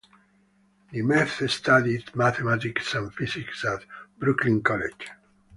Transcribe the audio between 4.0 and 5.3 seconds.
Brooklyn College.